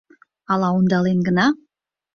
[0.51, 1.45] Ала ондален гына?